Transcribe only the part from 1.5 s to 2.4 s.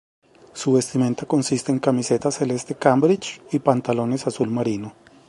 en camiseta